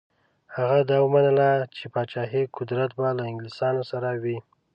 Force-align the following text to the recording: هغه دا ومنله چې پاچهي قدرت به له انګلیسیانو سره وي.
هغه 0.55 0.79
دا 0.91 0.97
ومنله 1.03 1.49
چې 1.75 1.83
پاچهي 1.93 2.43
قدرت 2.57 2.91
به 2.97 3.07
له 3.17 3.23
انګلیسیانو 3.29 3.83
سره 3.91 4.09
وي. 4.23 4.37